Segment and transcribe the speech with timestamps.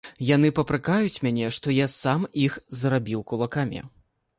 [0.27, 3.89] Яны папракаюць мяне, што я сам іх зрабіў кулакамі.